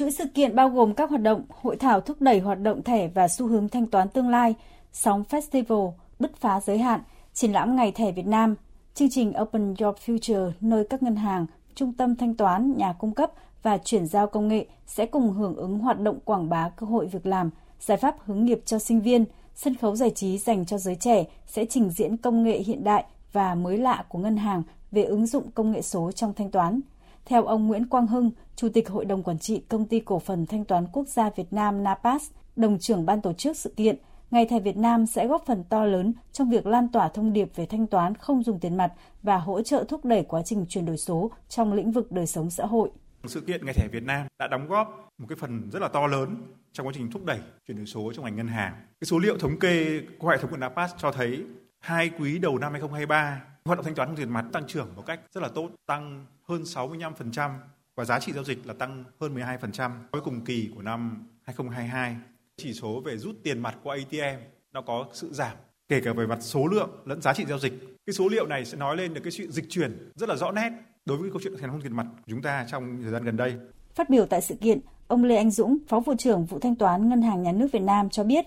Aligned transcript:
Chuỗi 0.00 0.10
sự 0.10 0.24
kiện 0.34 0.54
bao 0.54 0.68
gồm 0.68 0.94
các 0.94 1.10
hoạt 1.10 1.22
động, 1.22 1.42
hội 1.62 1.76
thảo 1.76 2.00
thúc 2.00 2.20
đẩy 2.20 2.40
hoạt 2.40 2.60
động 2.60 2.82
thẻ 2.82 3.08
và 3.08 3.28
xu 3.28 3.46
hướng 3.46 3.68
thanh 3.68 3.86
toán 3.86 4.08
tương 4.08 4.28
lai, 4.28 4.54
sóng 4.92 5.24
festival, 5.30 5.92
bứt 6.18 6.36
phá 6.36 6.60
giới 6.60 6.78
hạn, 6.78 7.00
triển 7.34 7.52
lãm 7.52 7.76
ngày 7.76 7.92
thẻ 7.92 8.12
Việt 8.12 8.26
Nam, 8.26 8.54
chương 8.94 9.10
trình 9.10 9.32
Open 9.40 9.74
Your 9.80 9.96
Future 10.06 10.52
nơi 10.60 10.84
các 10.90 11.02
ngân 11.02 11.16
hàng, 11.16 11.46
trung 11.74 11.92
tâm 11.92 12.16
thanh 12.16 12.34
toán, 12.34 12.76
nhà 12.76 12.92
cung 12.92 13.14
cấp 13.14 13.32
và 13.62 13.78
chuyển 13.78 14.06
giao 14.06 14.26
công 14.26 14.48
nghệ 14.48 14.66
sẽ 14.86 15.06
cùng 15.06 15.32
hưởng 15.32 15.56
ứng 15.56 15.78
hoạt 15.78 16.00
động 16.00 16.18
quảng 16.24 16.48
bá 16.48 16.68
cơ 16.68 16.86
hội 16.86 17.06
việc 17.06 17.26
làm, 17.26 17.50
giải 17.80 17.98
pháp 17.98 18.16
hướng 18.24 18.44
nghiệp 18.44 18.60
cho 18.64 18.78
sinh 18.78 19.00
viên, 19.00 19.24
sân 19.54 19.74
khấu 19.74 19.96
giải 19.96 20.10
trí 20.10 20.38
dành 20.38 20.66
cho 20.66 20.78
giới 20.78 20.94
trẻ 20.94 21.24
sẽ 21.46 21.64
trình 21.64 21.90
diễn 21.90 22.16
công 22.16 22.42
nghệ 22.42 22.58
hiện 22.58 22.84
đại 22.84 23.04
và 23.32 23.54
mới 23.54 23.78
lạ 23.78 24.04
của 24.08 24.18
ngân 24.18 24.36
hàng 24.36 24.62
về 24.92 25.02
ứng 25.02 25.26
dụng 25.26 25.50
công 25.50 25.72
nghệ 25.72 25.82
số 25.82 26.12
trong 26.12 26.34
thanh 26.34 26.50
toán. 26.50 26.80
Theo 27.24 27.44
ông 27.44 27.66
Nguyễn 27.66 27.86
Quang 27.86 28.06
Hưng, 28.06 28.30
Chủ 28.56 28.68
tịch 28.68 28.88
Hội 28.88 29.04
đồng 29.04 29.22
Quản 29.22 29.38
trị 29.38 29.62
Công 29.68 29.86
ty 29.86 30.00
Cổ 30.00 30.18
phần 30.18 30.46
Thanh 30.46 30.64
toán 30.64 30.86
Quốc 30.92 31.08
gia 31.08 31.30
Việt 31.30 31.52
Nam 31.52 31.82
NAPAS, 31.82 32.30
đồng 32.56 32.78
trưởng 32.78 33.06
ban 33.06 33.20
tổ 33.20 33.32
chức 33.32 33.56
sự 33.56 33.74
kiện, 33.76 33.96
Ngày 34.30 34.46
thẻ 34.46 34.60
Việt 34.60 34.76
Nam 34.76 35.06
sẽ 35.06 35.26
góp 35.26 35.42
phần 35.46 35.64
to 35.64 35.84
lớn 35.84 36.12
trong 36.32 36.50
việc 36.50 36.66
lan 36.66 36.88
tỏa 36.88 37.08
thông 37.08 37.32
điệp 37.32 37.48
về 37.56 37.66
thanh 37.66 37.86
toán 37.86 38.14
không 38.14 38.42
dùng 38.42 38.60
tiền 38.60 38.76
mặt 38.76 38.92
và 39.22 39.36
hỗ 39.36 39.62
trợ 39.62 39.84
thúc 39.88 40.04
đẩy 40.04 40.22
quá 40.22 40.42
trình 40.44 40.66
chuyển 40.68 40.86
đổi 40.86 40.96
số 40.96 41.30
trong 41.48 41.72
lĩnh 41.72 41.92
vực 41.92 42.12
đời 42.12 42.26
sống 42.26 42.50
xã 42.50 42.66
hội. 42.66 42.90
Sự 43.24 43.40
kiện 43.40 43.66
Ngày 43.66 43.74
thẻ 43.74 43.88
Việt 43.92 44.02
Nam 44.02 44.26
đã 44.38 44.48
đóng 44.48 44.68
góp 44.68 45.08
một 45.18 45.26
cái 45.28 45.36
phần 45.40 45.70
rất 45.72 45.82
là 45.82 45.88
to 45.88 46.06
lớn 46.06 46.36
trong 46.72 46.86
quá 46.86 46.92
trình 46.96 47.10
thúc 47.10 47.24
đẩy 47.24 47.38
chuyển 47.66 47.76
đổi 47.76 47.86
số 47.86 48.12
trong 48.12 48.24
ngành 48.24 48.36
ngân 48.36 48.48
hàng. 48.48 48.72
Cái 48.72 49.06
số 49.06 49.18
liệu 49.18 49.38
thống 49.38 49.58
kê 49.58 50.00
của 50.18 50.28
hệ 50.28 50.36
thống 50.38 50.50
của 50.50 50.56
NAPAS 50.56 50.92
cho 50.98 51.12
thấy 51.12 51.44
hai 51.80 52.10
quý 52.18 52.38
đầu 52.38 52.58
năm 52.58 52.72
2023 52.72 53.42
hoạt 53.70 53.78
động 53.78 53.84
thanh 53.84 53.94
toán 53.94 54.08
không 54.08 54.16
tiền 54.16 54.30
mặt 54.30 54.44
tăng 54.52 54.66
trưởng 54.66 54.88
một 54.96 55.06
cách 55.06 55.20
rất 55.32 55.40
là 55.40 55.48
tốt, 55.48 55.70
tăng 55.86 56.26
hơn 56.48 56.62
65% 56.62 57.50
và 57.94 58.04
giá 58.04 58.20
trị 58.20 58.32
giao 58.32 58.44
dịch 58.44 58.66
là 58.66 58.74
tăng 58.74 59.04
hơn 59.20 59.34
12% 59.34 59.90
với 60.10 60.20
cùng 60.20 60.44
kỳ 60.44 60.70
của 60.74 60.82
năm 60.82 61.28
2022. 61.42 62.16
Chỉ 62.56 62.72
số 62.72 63.00
về 63.04 63.18
rút 63.18 63.36
tiền 63.42 63.58
mặt 63.58 63.76
qua 63.82 63.96
ATM 63.96 64.42
nó 64.72 64.82
có 64.82 65.06
sự 65.12 65.32
giảm 65.32 65.56
kể 65.88 66.00
cả 66.04 66.12
về 66.12 66.26
mặt 66.26 66.38
số 66.40 66.66
lượng 66.66 66.90
lẫn 67.04 67.22
giá 67.22 67.34
trị 67.34 67.44
giao 67.48 67.58
dịch. 67.58 67.72
Cái 68.06 68.14
số 68.14 68.28
liệu 68.28 68.46
này 68.46 68.64
sẽ 68.64 68.76
nói 68.78 68.96
lên 68.96 69.14
được 69.14 69.20
cái 69.24 69.30
sự 69.30 69.50
dịch 69.50 69.64
chuyển 69.68 70.10
rất 70.14 70.28
là 70.28 70.36
rõ 70.36 70.52
nét 70.52 70.70
đối 71.04 71.16
với 71.16 71.28
cái 71.28 71.32
câu 71.32 71.40
chuyện 71.44 71.60
thanh 71.60 71.70
không 71.70 71.80
tiền 71.80 71.96
mặt 71.96 72.06
của 72.16 72.30
chúng 72.30 72.42
ta 72.42 72.66
trong 72.70 73.02
thời 73.02 73.12
gian 73.12 73.24
gần 73.24 73.36
đây. 73.36 73.54
Phát 73.94 74.10
biểu 74.10 74.26
tại 74.26 74.40
sự 74.40 74.54
kiện, 74.54 74.80
ông 75.08 75.24
Lê 75.24 75.36
Anh 75.36 75.50
Dũng, 75.50 75.78
Phó 75.88 76.00
vụ 76.00 76.14
trưởng 76.18 76.44
vụ 76.44 76.58
thanh 76.58 76.76
toán 76.76 77.08
Ngân 77.08 77.22
hàng 77.22 77.42
Nhà 77.42 77.52
nước 77.52 77.72
Việt 77.72 77.82
Nam 77.82 78.10
cho 78.10 78.24
biết, 78.24 78.44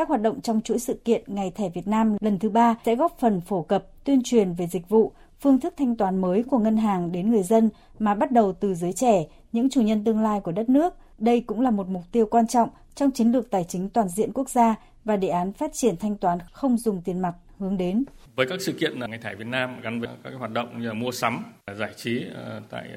các 0.00 0.08
hoạt 0.08 0.22
động 0.22 0.40
trong 0.40 0.60
chuỗi 0.60 0.78
sự 0.78 1.00
kiện 1.04 1.22
Ngày 1.26 1.52
thẻ 1.54 1.68
Việt 1.68 1.88
Nam 1.88 2.16
lần 2.20 2.38
thứ 2.38 2.50
ba 2.50 2.74
sẽ 2.84 2.96
góp 2.96 3.18
phần 3.18 3.40
phổ 3.40 3.62
cập, 3.62 4.04
tuyên 4.04 4.22
truyền 4.24 4.52
về 4.52 4.66
dịch 4.66 4.88
vụ, 4.88 5.12
phương 5.40 5.60
thức 5.60 5.74
thanh 5.76 5.96
toán 5.96 6.20
mới 6.20 6.42
của 6.42 6.58
ngân 6.58 6.76
hàng 6.76 7.12
đến 7.12 7.30
người 7.30 7.42
dân 7.42 7.70
mà 7.98 8.14
bắt 8.14 8.32
đầu 8.32 8.52
từ 8.52 8.74
giới 8.74 8.92
trẻ, 8.92 9.24
những 9.52 9.70
chủ 9.70 9.80
nhân 9.82 10.04
tương 10.04 10.22
lai 10.22 10.40
của 10.40 10.52
đất 10.52 10.68
nước. 10.68 10.94
Đây 11.18 11.40
cũng 11.40 11.60
là 11.60 11.70
một 11.70 11.88
mục 11.88 12.02
tiêu 12.12 12.26
quan 12.26 12.46
trọng 12.46 12.68
trong 12.94 13.10
chiến 13.10 13.32
lược 13.32 13.50
tài 13.50 13.64
chính 13.64 13.88
toàn 13.88 14.08
diện 14.08 14.32
quốc 14.32 14.50
gia 14.50 14.74
và 15.04 15.16
đề 15.16 15.28
án 15.28 15.52
phát 15.52 15.70
triển 15.72 15.96
thanh 15.96 16.16
toán 16.16 16.38
không 16.52 16.78
dùng 16.78 17.02
tiền 17.04 17.20
mặt 17.20 17.34
hướng 17.58 17.76
đến. 17.76 18.04
Với 18.36 18.46
các 18.46 18.60
sự 18.60 18.72
kiện 18.72 18.98
ngày 18.98 19.18
thẻ 19.22 19.34
Việt 19.34 19.46
Nam 19.46 19.80
gắn 19.80 20.00
với 20.00 20.08
các 20.24 20.32
hoạt 20.38 20.50
động 20.50 20.80
như 20.80 20.88
là 20.88 20.94
mua 20.94 21.10
sắm, 21.10 21.52
giải 21.78 21.92
trí 21.96 22.24
ờ, 22.34 22.62
tại 22.70 22.88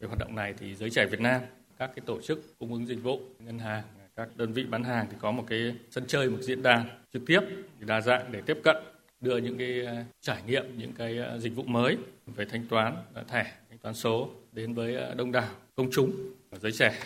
ờ, 0.00 0.06
hoạt 0.06 0.18
động 0.18 0.34
này 0.34 0.54
thì 0.58 0.74
giới 0.74 0.90
trẻ 0.90 1.06
Việt 1.06 1.20
Nam, 1.20 1.40
các 1.78 1.90
cái 1.96 2.02
tổ 2.06 2.20
chức 2.20 2.58
cung 2.58 2.72
ứng 2.72 2.86
dịch 2.86 3.02
vụ, 3.02 3.20
ngân 3.38 3.58
hàng, 3.58 3.82
các 4.16 4.28
đơn 4.36 4.52
vị 4.52 4.64
bán 4.64 4.84
hàng 4.84 5.06
thì 5.10 5.16
có 5.20 5.30
một 5.30 5.44
cái 5.48 5.74
sân 5.90 6.04
chơi, 6.06 6.30
một 6.30 6.38
diễn 6.40 6.62
đàn 6.62 6.84
trực 7.12 7.22
tiếp 7.26 7.40
đa 7.80 8.00
dạng 8.00 8.32
để 8.32 8.40
tiếp 8.46 8.58
cận 8.64 8.76
đưa 9.20 9.36
những 9.36 9.58
cái 9.58 9.80
ờ, 9.86 9.94
trải 10.20 10.42
nghiệm, 10.46 10.78
những 10.78 10.92
cái 10.92 11.18
ờ, 11.18 11.38
dịch 11.38 11.54
vụ 11.54 11.62
mới 11.62 11.96
về 12.26 12.44
thanh 12.44 12.66
toán 12.66 12.96
ờ, 13.14 13.24
thẻ, 13.28 13.52
thanh 13.68 13.78
toán 13.78 13.94
số 13.94 14.30
đến 14.52 14.74
với 14.74 14.96
đông 15.16 15.32
đảo 15.32 15.48
công 15.74 15.88
chúng, 15.92 16.12
giới 16.60 16.72
trẻ. 16.72 16.98